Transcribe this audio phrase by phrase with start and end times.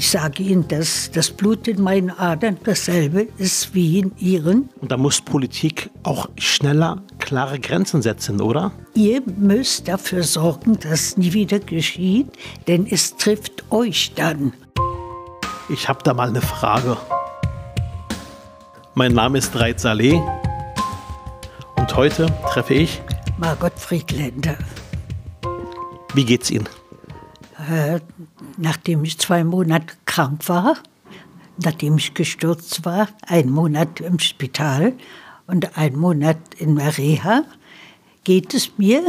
[0.00, 4.70] Ich sage Ihnen, dass das Blut in meinen Adern dasselbe ist wie in Ihren.
[4.80, 8.72] Und da muss Politik auch schneller klare Grenzen setzen, oder?
[8.94, 12.28] Ihr müsst dafür sorgen, dass nie wieder geschieht,
[12.66, 14.54] denn es trifft euch dann.
[15.68, 16.96] Ich habe da mal eine Frage.
[18.94, 20.18] Mein Name ist Reit Saleh
[21.76, 23.02] und heute treffe ich
[23.36, 24.56] Margot Friedländer.
[26.14, 26.70] Wie geht's Ihnen?
[27.70, 28.00] Äh,
[28.56, 30.76] nachdem ich zwei Monate krank war,
[31.62, 34.94] nachdem ich gestürzt war, ein Monat im Spital
[35.46, 37.44] und ein Monat in der Reha,
[38.24, 39.02] geht es mir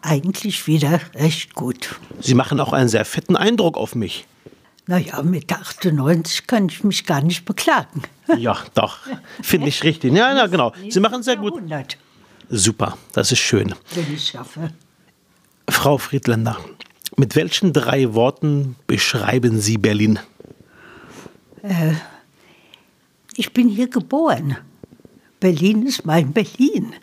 [0.00, 2.00] eigentlich wieder recht gut.
[2.20, 4.26] Sie machen auch einen sehr fetten Eindruck auf mich.
[4.86, 8.02] Naja, mit 98 kann ich mich gar nicht beklagen.
[8.38, 9.00] Ja, doch.
[9.42, 10.14] Finde ich richtig.
[10.14, 10.72] Ja, ja, genau.
[10.88, 11.54] Sie machen sehr gut.
[12.48, 13.74] Super, das ist schön.
[13.94, 14.70] Wenn ich schaffe.
[15.68, 16.56] Frau Friedländer,
[17.16, 20.18] mit welchen drei Worten beschreiben Sie Berlin?
[21.62, 21.94] Äh,
[23.36, 24.56] ich bin hier geboren.
[25.40, 26.94] Berlin ist mein Berlin.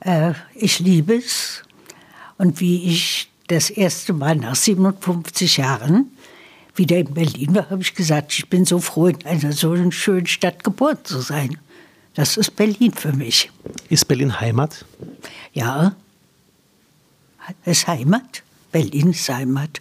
[0.00, 1.62] Äh, ich liebe es.
[2.38, 6.10] Und wie ich das erste Mal nach 57 Jahren
[6.74, 10.26] wieder in Berlin war, habe ich gesagt, ich bin so froh, in einer so schönen
[10.26, 11.58] Stadt geboren zu sein.
[12.14, 13.50] Das ist Berlin für mich.
[13.88, 14.84] Ist Berlin Heimat?
[15.52, 15.94] Ja.
[17.64, 18.42] Ist Heimat.
[18.76, 19.80] Berlin ist Heimat.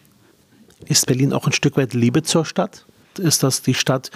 [0.85, 2.85] Ist Berlin auch ein Stück weit Liebe zur Stadt?
[3.17, 4.09] Ist das die Stadt,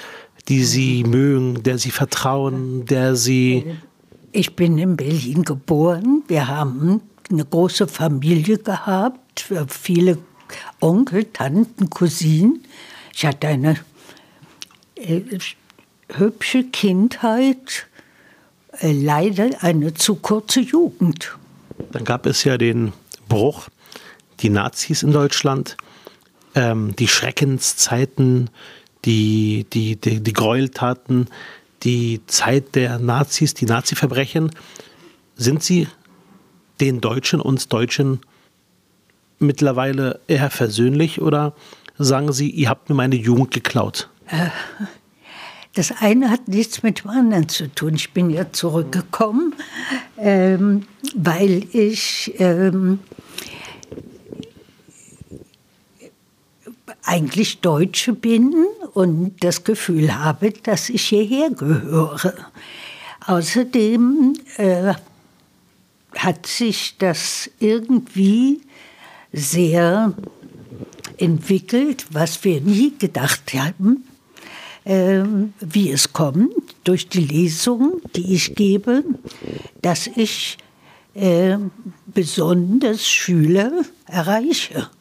[0.48, 3.76] die Sie mögen, der Sie vertrauen, der Sie.
[4.32, 6.24] Ich bin in Berlin geboren.
[6.30, 10.18] Wir haben eine große Familie gehabt, viele
[10.80, 12.64] Onkel, Tanten, Cousinen.
[13.14, 13.76] Ich hatte eine
[14.96, 15.20] äh,
[16.08, 17.86] hübsche Kindheit,
[18.80, 21.38] äh, leider eine zu kurze Jugend.
[21.92, 22.94] Dann gab es ja den
[23.28, 23.68] Bruch,
[24.42, 25.78] die Nazis in Deutschland,
[26.56, 28.50] ähm, die Schreckenszeiten,
[29.06, 31.28] die, die, die, die Gräueltaten,
[31.84, 34.52] die Zeit der Nazis, die Nazi-Verbrechen.
[35.36, 35.88] Sind Sie
[36.82, 38.20] den Deutschen, uns Deutschen
[39.40, 41.54] mittlerweile eher versöhnlich oder
[41.98, 44.10] sagen Sie, ihr habt mir meine Jugend geklaut?
[44.28, 44.50] Äh,
[45.76, 47.96] das eine hat nichts mit dem anderen zu tun.
[47.96, 49.56] Ich bin ja zurückgekommen,
[50.18, 50.86] ähm,
[51.16, 53.00] weil ich ähm,
[57.10, 58.54] eigentlich Deutsche bin
[58.94, 62.36] und das Gefühl habe, dass ich hierher gehöre.
[63.26, 64.94] Außerdem äh,
[66.16, 68.62] hat sich das irgendwie
[69.34, 70.14] sehr
[71.18, 74.04] entwickelt, was wir nie gedacht haben,
[74.86, 75.24] äh,
[75.60, 76.54] wie es kommt,
[76.84, 79.04] durch die Lesung, die ich gebe,
[79.82, 80.60] dass ich
[81.16, 81.58] äh,
[82.06, 83.72] besonders Schüler
[84.06, 84.92] erreiche,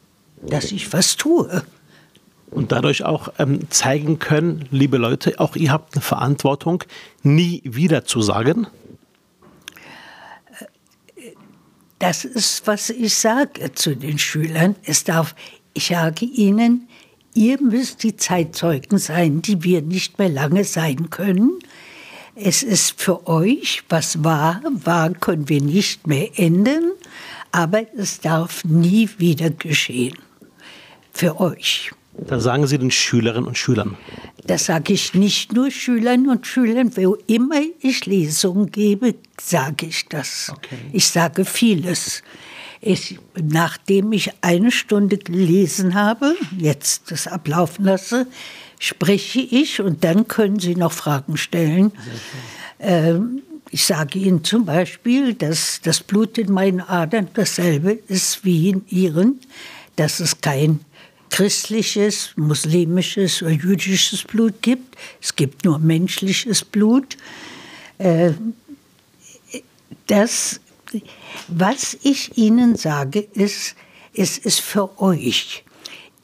[0.41, 1.63] dass ich was tue
[2.51, 6.83] und dadurch auch ähm, zeigen können, liebe Leute, auch ihr habt eine Verantwortung,
[7.23, 8.67] nie wieder zu sagen?
[11.99, 14.75] Das ist, was ich sage zu den Schülern.
[14.83, 15.35] Es darf,
[15.73, 16.87] ich sage ihnen,
[17.33, 21.59] ihr müsst die Zeitzeugen sein, die wir nicht mehr lange sein können.
[22.35, 26.91] Es ist für euch, was war, war, können wir nicht mehr ändern,
[27.51, 30.17] aber es darf nie wieder geschehen.
[31.19, 31.91] Für euch.
[32.13, 33.97] Da sagen Sie den Schülerinnen und Schülern.
[34.45, 36.95] Das sage ich nicht nur Schülern und Schülern.
[36.95, 40.49] Wo immer ich Lesungen gebe, sage ich das.
[40.55, 40.77] Okay.
[40.93, 42.23] Ich sage vieles.
[42.79, 48.25] Ich, nachdem ich eine Stunde gelesen habe, jetzt das ablaufen lasse,
[48.79, 51.91] spreche ich und dann können Sie noch Fragen stellen.
[52.79, 53.41] Ähm,
[53.71, 58.85] ich sage Ihnen zum Beispiel, dass das Blut in meinen Adern dasselbe ist wie in
[58.87, 59.41] Ihren,
[59.97, 60.79] dass es kein
[61.29, 64.95] christliches, muslimisches oder jüdisches Blut gibt.
[65.21, 67.17] Es gibt nur menschliches Blut.
[67.97, 68.31] Äh,
[70.07, 70.59] das,
[71.47, 73.75] was ich Ihnen sage, ist,
[74.13, 75.63] es ist für euch.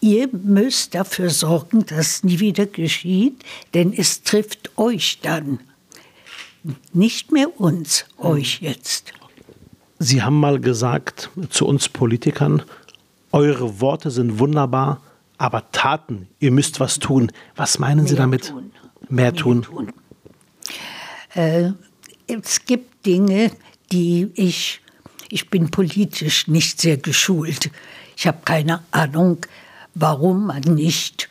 [0.01, 3.43] Ihr müsst dafür sorgen, dass nie wieder geschieht,
[3.73, 5.59] denn es trifft euch dann.
[6.93, 9.13] Nicht mehr uns, euch jetzt.
[9.99, 12.63] Sie haben mal gesagt zu uns Politikern,
[13.35, 15.01] eure Worte sind wunderbar,
[15.37, 17.31] aber Taten, ihr müsst was tun.
[17.57, 18.47] Was meinen Mehr Sie damit?
[18.47, 18.71] Tun.
[19.09, 19.61] Mehr, Mehr tun.
[19.61, 19.93] tun.
[21.33, 21.71] Äh,
[22.27, 23.51] es gibt Dinge,
[23.91, 24.81] die ich,
[25.29, 27.69] ich bin politisch nicht sehr geschult.
[28.15, 29.39] Ich habe keine Ahnung,
[29.93, 31.27] warum man nicht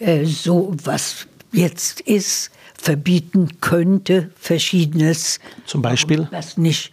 [0.00, 5.38] äh, so, was jetzt ist, verbieten könnte, verschiedenes.
[5.64, 6.26] Zum Beispiel?
[6.32, 6.92] Was nicht,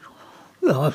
[0.62, 0.94] ja,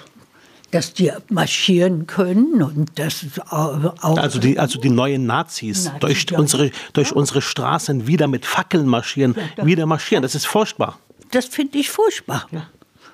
[0.71, 3.95] dass die marschieren können und das auch.
[4.19, 6.39] Also die, also die neuen Nazis Nazi, durch, ja.
[6.39, 7.17] unsere, durch ja.
[7.17, 10.23] unsere Straßen wieder mit Fackeln marschieren, ja, wieder marschieren.
[10.23, 10.99] Das ist furchtbar.
[11.31, 12.47] Das finde ich furchtbar.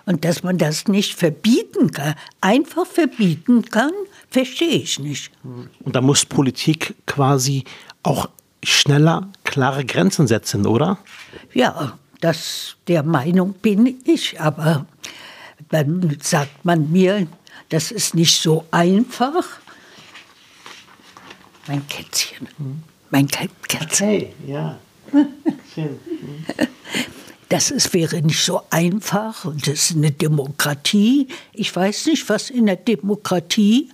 [0.07, 3.93] Und dass man das nicht verbieten kann, einfach verbieten kann,
[4.31, 5.31] verstehe ich nicht.
[5.43, 7.65] Und da muss Politik quasi
[8.03, 8.29] auch
[8.63, 10.99] schneller klare Grenzen setzen, oder?
[11.53, 14.87] Ja, das der Meinung bin ich, aber
[15.71, 17.27] dann sagt man mir,
[17.69, 19.45] das ist nicht so einfach.
[21.67, 22.49] Mein Kätzchen.
[23.11, 24.09] Mein Kätzchen.
[24.09, 24.79] Hey, ja.
[25.75, 25.99] Schön.
[27.51, 31.29] Das ist, wäre nicht so einfach und das ist eine Demokratie.
[31.53, 33.91] Ich weiß nicht, was in der Demokratie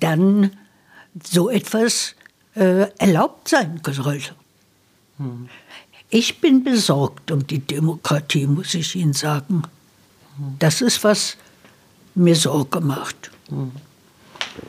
[0.00, 0.50] dann
[1.24, 2.14] so etwas
[2.56, 4.34] äh, erlaubt sein sollte.
[5.16, 5.48] Hm.
[6.10, 9.62] Ich bin besorgt um die Demokratie, muss ich Ihnen sagen.
[10.58, 11.36] Das ist, was
[12.14, 13.30] mir Sorge macht.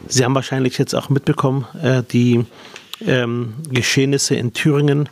[0.07, 2.45] Sie haben wahrscheinlich jetzt auch mitbekommen, äh, die
[3.05, 5.09] ähm, Geschehnisse in Thüringen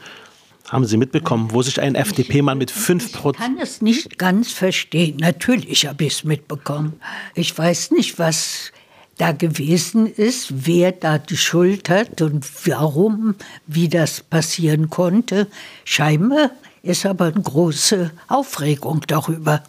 [0.68, 3.36] haben Sie mitbekommen, wo sich ein FDP-Mann mit 5 Prozent.
[3.40, 5.18] Ich kann es nicht ganz verstehen.
[5.18, 7.00] Natürlich habe ich es mitbekommen.
[7.34, 8.72] Ich weiß nicht, was
[9.18, 13.36] da gewesen ist, wer da die Schuld hat und warum,
[13.68, 15.48] wie das passieren konnte.
[15.86, 16.52] Scheinbar
[16.84, 19.64] ist aber eine große Aufregung darüber.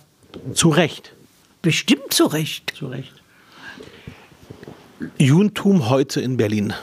[0.55, 1.13] Zu Recht.
[1.63, 2.73] Bestimmt zu Recht.
[2.77, 3.13] Zu Recht.
[5.19, 6.75] Judentum heute in Berlin.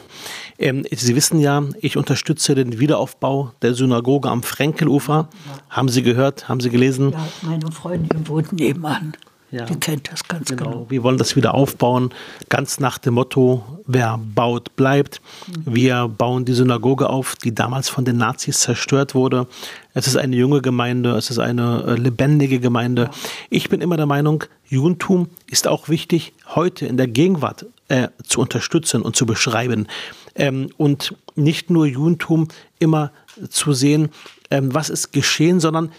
[0.60, 5.30] Ähm, Sie wissen ja, ich unterstütze den Wiederaufbau der Synagoge am Frenkelufer.
[5.32, 5.62] Ja.
[5.70, 6.50] Haben Sie gehört?
[6.50, 7.12] Haben Sie gelesen?
[7.12, 9.14] Ja, meine Freundin wohnt nebenan.
[9.50, 9.66] Ja.
[9.66, 10.64] Die kennt das ganz genau.
[10.64, 10.86] genau.
[10.90, 12.14] Wir wollen das wieder aufbauen,
[12.50, 15.22] ganz nach dem Motto, wer baut, bleibt.
[15.48, 15.76] Mhm.
[15.76, 19.48] Wir bauen die Synagoge auf, die damals von den Nazis zerstört wurde.
[19.94, 23.10] Es ist eine junge Gemeinde, es ist eine äh, lebendige Gemeinde.
[23.50, 28.42] Ich bin immer der Meinung, Judentum ist auch wichtig, heute in der Gegenwart äh, zu
[28.42, 29.88] unterstützen und zu beschreiben.
[30.36, 32.50] Ähm, und nicht nur Judentum
[32.80, 33.12] immer
[33.50, 34.10] zu sehen,
[34.52, 35.92] ähm, was ist geschehen, sondern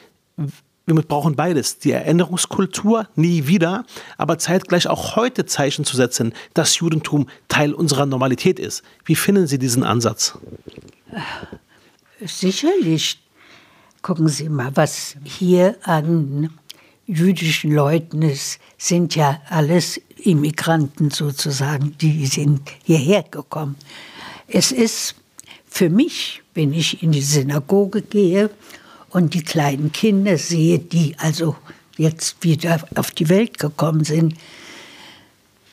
[0.96, 1.78] wir brauchen beides.
[1.78, 3.84] Die Erinnerungskultur nie wieder,
[4.16, 8.82] aber zeitgleich auch heute Zeichen zu setzen, dass Judentum Teil unserer Normalität ist.
[9.04, 10.38] Wie finden Sie diesen Ansatz?
[12.24, 13.20] Sicherlich.
[14.02, 16.50] Gucken Sie mal, was hier an
[17.06, 23.76] jüdischen Leuten ist, sind ja alles Immigranten sozusagen, die sind hierher gekommen.
[24.46, 25.14] Es ist
[25.66, 28.50] für mich, wenn ich in die Synagoge gehe
[29.10, 31.56] und die kleinen Kinder sehe, die also
[31.96, 34.34] jetzt wieder auf die Welt gekommen sind,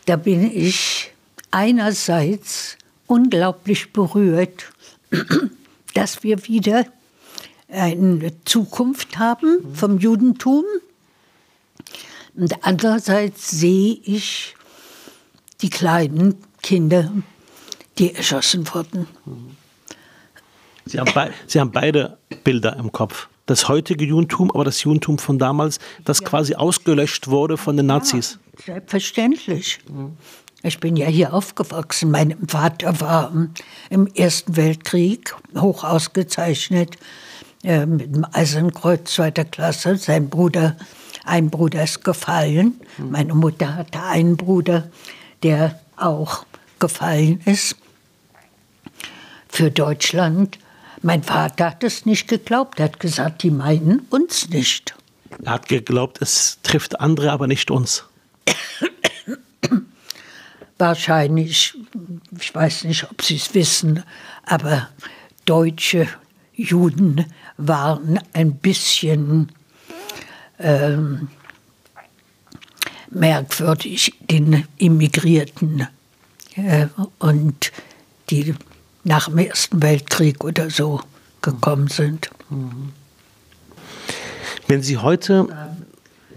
[0.05, 1.11] da bin ich
[1.51, 2.77] einerseits
[3.07, 4.65] unglaublich berührt,
[5.93, 6.85] dass wir wieder
[7.69, 10.63] eine Zukunft haben vom Judentum.
[12.35, 14.55] Und andererseits sehe ich
[15.61, 17.11] die kleinen Kinder,
[17.97, 19.07] die erschossen wurden.
[20.85, 21.11] Sie haben,
[21.47, 23.27] Sie haben beide Bilder im Kopf.
[23.47, 26.27] Das heutige Judentum, aber das Judentum von damals, das ja.
[26.27, 28.39] quasi ausgelöscht wurde von den Nazis.
[28.57, 29.79] Ja, selbstverständlich.
[30.63, 32.09] Ich bin ja hier aufgewachsen.
[32.09, 33.31] Mein Vater war
[33.89, 36.97] im Ersten Weltkrieg hoch ausgezeichnet
[37.63, 39.97] äh, mit dem Eisernen Kreuz zweiter Klasse.
[39.97, 40.75] Sein Bruder,
[41.23, 42.81] ein Bruder ist gefallen.
[42.97, 44.89] Meine Mutter hatte einen Bruder,
[45.43, 46.45] der auch
[46.79, 47.75] gefallen ist
[49.49, 50.57] für Deutschland.
[51.05, 52.79] Mein Vater hat es nicht geglaubt.
[52.79, 54.95] Er hat gesagt, die meinen uns nicht.
[55.43, 58.05] Er hat geglaubt, es trifft andere, aber nicht uns.
[60.79, 61.77] Wahrscheinlich,
[62.39, 64.01] ich weiß nicht, ob Sie es wissen,
[64.47, 64.89] aber
[65.45, 66.07] deutsche
[66.55, 69.51] Juden waren ein bisschen
[70.57, 71.27] ähm,
[73.11, 75.87] merkwürdig den Immigrierten
[76.55, 76.87] äh,
[77.19, 77.71] und
[78.31, 78.55] die
[79.05, 80.99] nach dem Ersten Weltkrieg oder so
[81.41, 82.29] gekommen sind.
[84.67, 85.47] Wenn Sie heute.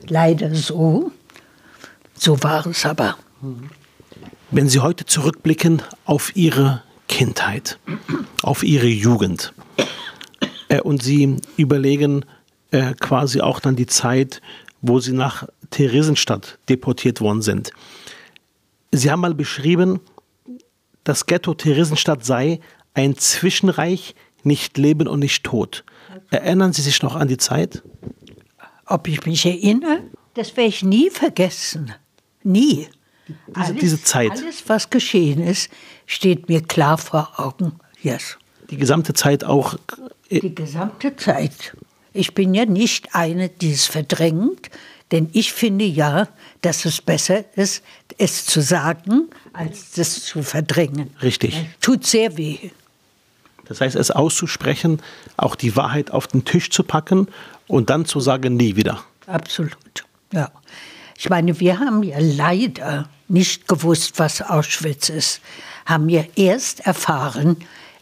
[0.06, 1.10] Leider so.
[2.14, 3.16] So war es aber.
[4.50, 7.78] Wenn Sie heute zurückblicken auf Ihre Kindheit,
[8.42, 9.52] auf Ihre Jugend
[10.68, 12.24] äh, und Sie überlegen
[12.70, 14.40] äh, quasi auch dann die Zeit,
[14.82, 17.72] wo Sie nach Theresienstadt deportiert worden sind.
[18.92, 20.00] Sie haben mal beschrieben,
[21.08, 22.60] das Ghetto Theresienstadt sei
[22.92, 25.84] ein Zwischenreich, nicht Leben und nicht Tod.
[26.30, 27.82] Erinnern Sie sich noch an die Zeit?
[28.84, 30.02] Ob ich mich erinnere?
[30.34, 31.94] Das werde ich nie vergessen.
[32.42, 32.88] Nie.
[33.26, 34.30] Diese, alles, diese Zeit.
[34.32, 35.70] Alles, was geschehen ist,
[36.06, 37.72] steht mir klar vor Augen.
[38.02, 38.36] Yes.
[38.70, 39.76] Die gesamte Zeit auch.
[40.28, 41.74] Äh, die gesamte Zeit.
[42.12, 44.70] Ich bin ja nicht eine, die es verdrängt.
[45.10, 46.28] Denn ich finde ja,
[46.60, 47.82] dass es besser ist,
[48.18, 51.14] es zu sagen, als das zu verdrängen.
[51.22, 51.66] Richtig.
[51.80, 52.70] Tut sehr weh.
[53.64, 55.00] Das heißt, es auszusprechen,
[55.36, 57.28] auch die Wahrheit auf den Tisch zu packen
[57.66, 59.02] und dann zu sagen, nie wieder.
[59.26, 60.50] Absolut, ja.
[61.16, 65.40] Ich meine, wir haben ja leider nicht gewusst, was Auschwitz ist.
[65.84, 67.56] Haben wir erst erfahren,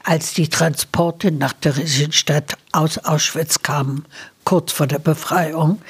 [0.04, 4.04] als die Transporte nach Theresienstadt aus Auschwitz kamen,
[4.44, 5.80] kurz vor der Befreiung.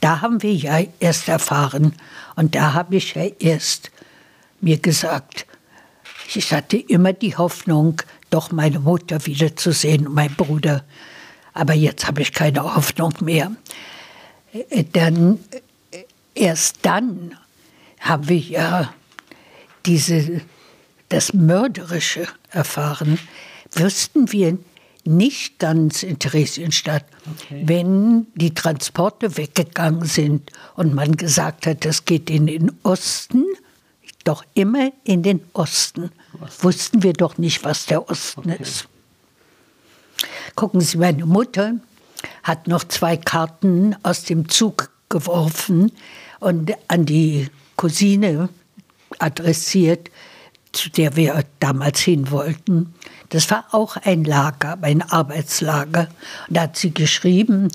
[0.00, 1.94] Da haben wir ja erst erfahren.
[2.34, 3.90] Und da habe ich ja erst
[4.60, 5.46] mir gesagt,
[6.34, 10.84] ich hatte immer die Hoffnung, doch meine Mutter wiederzusehen und mein Bruder.
[11.54, 13.52] Aber jetzt habe ich keine Hoffnung mehr.
[14.52, 15.38] Äh, dann,
[15.90, 16.02] äh,
[16.34, 17.36] erst dann
[18.00, 18.92] haben wir ja
[19.86, 20.42] diese,
[21.08, 23.18] das Mörderische erfahren.
[23.72, 24.58] Wüssten wir
[25.06, 27.62] nicht ganz in Theresienstadt, okay.
[27.64, 33.44] wenn die Transporte weggegangen sind und man gesagt hat, das geht in den Osten,
[34.24, 36.10] doch immer in den Osten.
[36.32, 36.64] Was?
[36.64, 38.62] Wussten wir doch nicht, was der Osten okay.
[38.62, 38.88] ist.
[40.54, 41.74] Gucken Sie, meine Mutter
[42.42, 45.92] hat noch zwei Karten aus dem Zug geworfen
[46.40, 48.48] und an die Cousine
[49.18, 50.10] adressiert,
[50.76, 52.94] zu der wir damals hin wollten.
[53.30, 56.08] Das war auch ein Lager, ein Arbeitslager.
[56.48, 57.68] Und da hat sie geschrieben,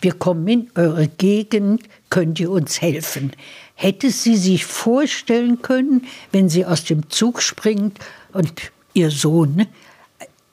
[0.00, 3.32] wir kommen in eure Gegend, könnt ihr uns helfen.
[3.74, 7.98] Hätte sie sich vorstellen können, wenn sie aus dem Zug springt
[8.32, 9.66] und ihr Sohn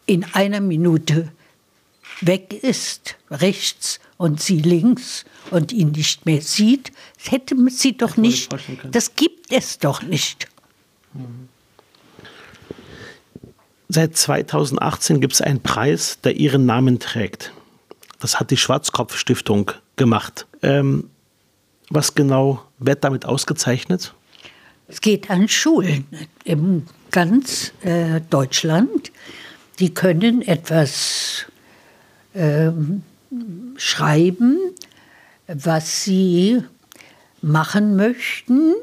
[0.06, 1.30] in einer Minute
[2.22, 8.18] weg ist, rechts und sie links und ihn nicht mehr sieht, das hätte sie doch
[8.18, 8.54] nicht,
[8.92, 10.48] das gibt es doch nicht.
[11.14, 11.50] Mhm.
[13.94, 17.54] Seit 2018 gibt es einen Preis, der ihren Namen trägt.
[18.20, 20.48] Das hat die Schwarzkopf-Stiftung gemacht.
[20.64, 21.12] Ähm,
[21.92, 24.16] was genau wird damit ausgezeichnet?
[24.88, 26.08] Es geht an Schulen
[26.44, 29.12] in ganz äh, Deutschland.
[29.78, 31.46] Die können etwas
[32.34, 32.72] äh,
[33.76, 34.58] schreiben,
[35.46, 36.64] was sie
[37.44, 38.74] machen möchten,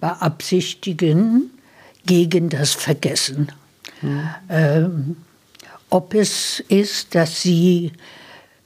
[0.00, 1.50] beabsichtigen
[2.04, 3.50] gegen das Vergessen.
[4.48, 5.16] Ähm,
[5.90, 7.92] ob es ist, dass sie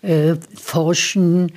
[0.02, 1.52] äh, forschen,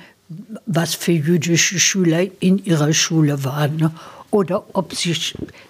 [0.66, 3.92] was für jüdische Schüler in ihrer Schule waren, ne?
[4.30, 5.16] oder ob sie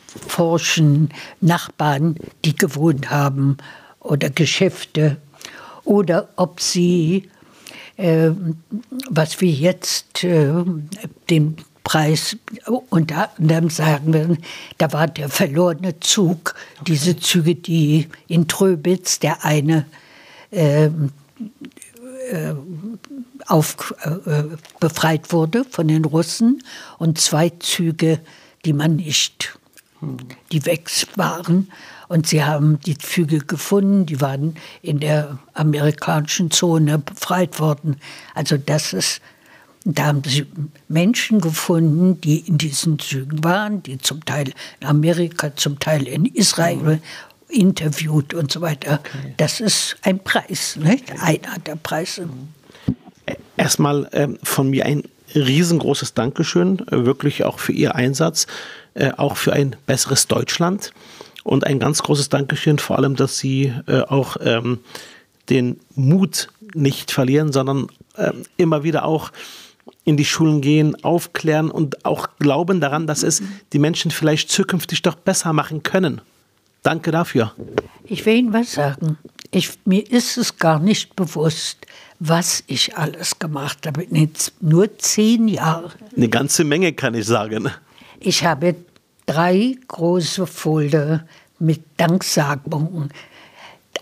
[0.06, 3.56] forschen Nachbarn, die gewohnt haben,
[4.00, 5.18] oder Geschäfte,
[5.84, 7.28] oder ob sie,
[7.96, 8.30] äh,
[9.08, 10.52] was wir jetzt äh,
[11.28, 12.36] den Preis
[12.90, 14.36] unter anderem sagen wir,
[14.78, 16.54] da war der verlorene Zug,
[16.86, 19.86] diese Züge, die in Tröbitz, der eine
[20.52, 21.12] ähm,
[22.30, 22.54] äh,
[23.46, 24.44] auf, äh,
[24.78, 26.62] befreit wurde von den Russen
[26.98, 28.20] und zwei Züge,
[28.64, 29.58] die man nicht,
[30.52, 31.70] die weg waren.
[32.08, 37.96] Und sie haben die Züge gefunden, die waren in der amerikanischen Zone befreit worden.
[38.34, 39.20] Also das ist
[39.84, 40.46] da haben sie
[40.88, 46.26] Menschen gefunden, die in diesen Zügen waren, die zum Teil in Amerika, zum Teil in
[46.26, 47.00] Israel
[47.48, 49.00] interviewt und so weiter.
[49.00, 49.34] Okay.
[49.36, 51.10] Das ist ein Preis, nicht?
[51.20, 52.28] einer der Preise.
[53.56, 58.46] Erstmal äh, von mir ein riesengroßes Dankeschön, äh, wirklich auch für Ihr Einsatz,
[58.94, 60.92] äh, auch für ein besseres Deutschland.
[61.42, 64.80] Und ein ganz großes Dankeschön vor allem, dass Sie äh, auch ähm,
[65.48, 69.32] den Mut nicht verlieren, sondern ähm, immer wieder auch
[70.04, 73.42] in die Schulen gehen, aufklären und auch glauben daran, dass es
[73.72, 76.20] die Menschen vielleicht zukünftig doch besser machen können.
[76.82, 77.52] Danke dafür.
[78.04, 79.18] Ich will Ihnen was sagen.
[79.50, 81.86] Ich, mir ist es gar nicht bewusst,
[82.18, 84.30] was ich alles gemacht habe in
[84.60, 85.92] nur zehn Jahren.
[86.16, 87.70] Eine ganze Menge, kann ich sagen.
[88.20, 88.76] Ich habe
[89.26, 91.26] drei große Folder
[91.58, 93.10] mit Danksagungen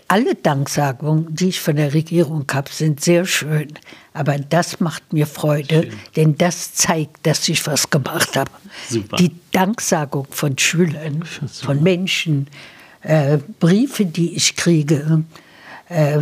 [0.09, 3.67] alle Danksagungen, die ich von der Regierung habe, sind sehr schön.
[4.13, 5.99] Aber das macht mir Freude, schön.
[6.15, 8.51] denn das zeigt, dass ich was gemacht habe.
[8.89, 9.17] Super.
[9.17, 11.23] Die Danksagung von Schülern,
[11.63, 12.47] von Menschen,
[13.01, 15.23] äh, Briefe, die ich kriege,
[15.89, 16.19] äh,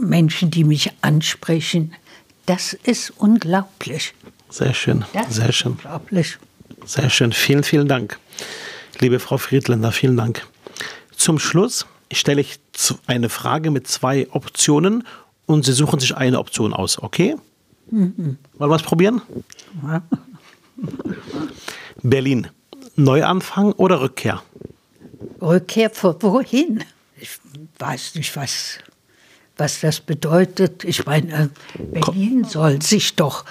[0.00, 1.92] Menschen, die mich ansprechen,
[2.46, 4.14] das ist unglaublich.
[4.48, 5.72] Sehr schön, das sehr schön.
[5.72, 6.38] Unglaublich.
[6.86, 7.32] Sehr schön.
[7.32, 8.18] Vielen, vielen Dank.
[9.00, 10.46] Liebe Frau Friedländer, vielen Dank.
[11.26, 12.60] Zum Schluss stelle ich
[13.08, 15.02] eine Frage mit zwei Optionen
[15.46, 17.34] und Sie suchen sich eine Option aus, okay?
[17.90, 18.38] Mhm.
[18.58, 19.22] Wollen wir es probieren?
[19.82, 20.02] Ja.
[22.04, 22.46] Berlin,
[22.94, 24.40] Neuanfang oder Rückkehr?
[25.42, 26.84] Rückkehr vor wohin?
[27.16, 27.40] Ich
[27.80, 28.78] weiß nicht, was,
[29.56, 30.84] was das bedeutet.
[30.84, 33.44] Ich meine, Berlin soll sich doch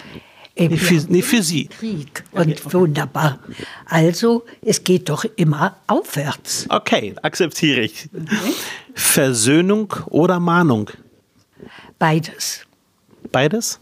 [0.57, 1.67] Nee, für, nee, für Sie.
[1.67, 3.39] Krieg und wunderbar.
[3.85, 6.65] Also, es geht doch immer aufwärts.
[6.69, 8.07] Okay, akzeptiere ich.
[8.13, 8.53] Okay.
[8.93, 10.89] Versöhnung oder Mahnung?
[12.00, 12.65] Beides.
[13.31, 13.79] Beides?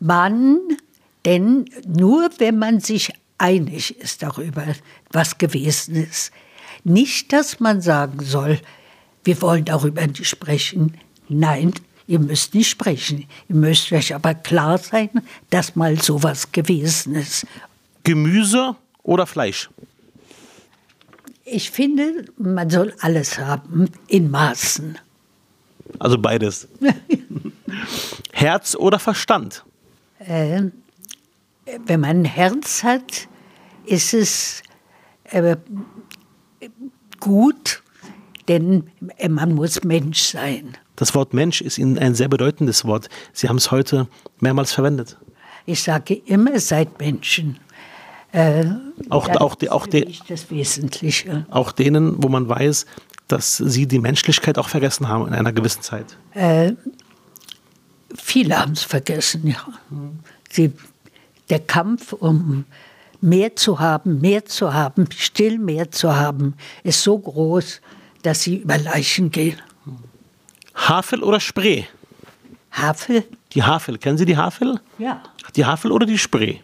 [0.00, 0.78] Mahnen,
[1.26, 4.64] denn nur wenn man sich einig ist darüber,
[5.10, 6.32] was gewesen ist.
[6.84, 8.60] Nicht, dass man sagen soll,
[9.24, 10.96] wir wollen darüber nicht sprechen.
[11.28, 11.74] Nein,
[12.06, 13.26] Ihr müsst nicht sprechen.
[13.48, 15.10] Ihr müsst euch aber klar sein,
[15.50, 17.46] dass mal sowas gewesen ist.
[18.04, 19.68] Gemüse oder Fleisch?
[21.44, 24.98] Ich finde, man soll alles haben in Maßen.
[25.98, 26.68] Also beides.
[28.32, 29.64] Herz oder Verstand?
[30.18, 30.62] Äh,
[31.86, 33.28] wenn man ein Herz hat,
[33.84, 34.62] ist es
[35.24, 35.56] äh,
[37.20, 37.82] gut,
[38.48, 38.90] denn
[39.28, 40.76] man muss Mensch sein.
[40.96, 43.08] Das Wort Mensch ist Ihnen ein sehr bedeutendes Wort.
[43.32, 44.08] Sie haben es heute
[44.40, 45.18] mehrmals verwendet.
[45.66, 47.58] Ich sage immer, seid Menschen.
[48.32, 48.64] Äh,
[49.08, 51.46] auch, auch, die, auch, die, das Wesentliche.
[51.50, 52.86] auch denen, wo man weiß,
[53.28, 56.16] dass sie die Menschlichkeit auch vergessen haben in einer gewissen Zeit.
[56.34, 56.72] Äh,
[58.14, 59.66] viele haben es vergessen, ja.
[60.50, 60.72] Sie,
[61.50, 62.64] der Kampf um
[63.20, 67.80] mehr zu haben, mehr zu haben, still mehr zu haben, ist so groß,
[68.22, 69.60] dass sie über Leichen gehen.
[70.76, 71.84] Havel oder Spree?
[72.70, 73.24] Havel?
[73.52, 73.98] Die Havel.
[73.98, 74.80] Kennen Sie die Havel?
[74.98, 75.22] Ja.
[75.56, 76.58] Die Havel oder die Spree?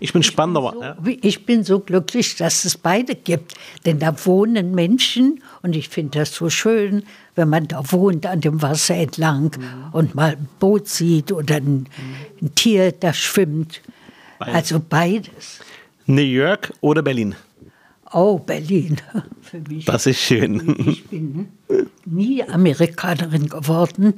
[0.00, 0.72] Ich bin spannend, aber.
[0.72, 0.96] So, ja.
[1.20, 3.52] Ich bin so glücklich, dass es beide gibt.
[3.84, 8.40] Denn da wohnen Menschen und ich finde das so schön, wenn man da wohnt an
[8.40, 9.92] dem Wasser entlang mhm.
[9.92, 11.86] und mal ein Boot sieht oder ein,
[12.40, 13.82] ein Tier, das schwimmt.
[14.38, 14.54] Beides.
[14.54, 15.60] Also beides.
[16.06, 17.34] New York oder Berlin?
[18.16, 18.96] Oh, Berlin.
[19.42, 19.84] Für mich.
[19.84, 20.74] Das ist schön.
[20.88, 21.48] Ich bin
[22.06, 24.14] nie Amerikanerin geworden.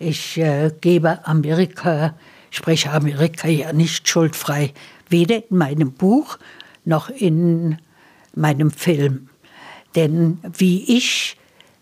[0.00, 2.16] Ich äh, gebe Amerika,
[2.50, 4.74] spreche Amerika ja nicht schuldfrei,
[5.08, 6.38] weder in meinem Buch
[6.84, 7.78] noch in
[8.34, 9.28] meinem Film.
[9.94, 11.36] Denn wie ich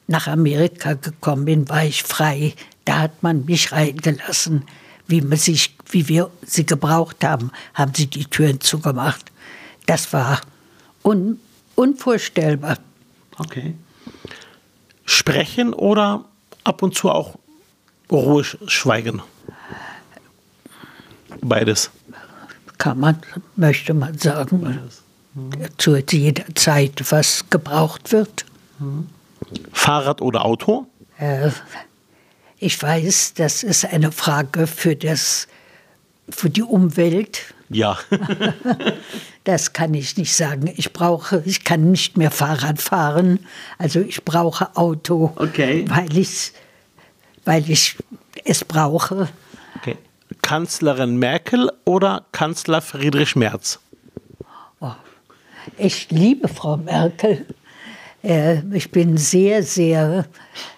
[0.07, 2.53] nach Amerika gekommen bin, war ich frei.
[2.85, 4.65] Da hat man mich reingelassen.
[5.07, 9.33] Wie, man sich, wie wir sie gebraucht haben, haben sie die Türen zugemacht.
[9.87, 10.43] Das war
[11.03, 11.39] un,
[11.75, 12.79] unvorstellbar.
[13.39, 13.75] Okay.
[15.05, 16.25] Sprechen oder
[16.63, 17.37] ab und zu auch
[18.11, 19.23] ruhig schweigen?
[21.41, 21.91] Beides.
[22.79, 23.19] Kann man,
[23.57, 24.61] möchte man sagen.
[24.63, 25.03] Beides.
[25.35, 25.53] Mhm.
[25.79, 28.47] Zu jeder Zeit, was gebraucht wird.
[28.79, 29.09] Mhm.
[29.73, 30.87] Fahrrad oder Auto?
[31.19, 31.51] Äh,
[32.59, 35.49] ich weiß, das ist eine Frage für, das,
[36.29, 37.55] für die Umwelt.
[37.69, 37.99] Ja.
[39.45, 40.73] das kann ich nicht sagen.
[40.75, 43.41] Ich brauche, ich kann nicht mehr Fahrrad fahren.
[43.79, 45.85] Also ich brauche Auto, okay.
[45.89, 46.53] weil, ich,
[47.45, 47.97] weil ich
[48.45, 49.29] es brauche.
[49.77, 49.97] Okay.
[50.41, 53.81] Kanzlerin Merkel oder Kanzler Friedrich Merz?
[54.81, 54.93] Oh,
[55.77, 57.47] ich liebe Frau Merkel.
[58.23, 60.25] Äh, ich bin sehr, sehr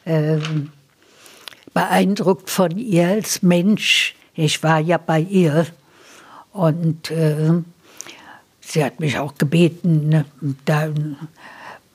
[0.04, 0.38] äh,
[1.72, 4.16] beeindruckt von ihr als Mensch.
[4.34, 5.66] Ich war ja bei ihr
[6.52, 7.62] und äh,
[8.66, 10.24] sie hat mich auch gebeten, ne,
[10.64, 11.16] da eine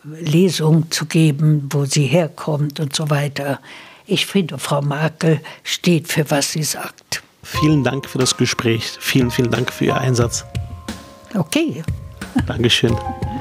[0.04, 3.60] Lesung zu geben, wo sie herkommt und so weiter.
[4.08, 7.24] Ich finde, Frau Merkel steht für was sie sagt.
[7.44, 8.98] Vielen Dank für das Gespräch.
[9.00, 10.46] Vielen, vielen Dank für Ihr Einsatz.
[11.36, 11.84] Okay.
[12.46, 12.96] Dankeschön.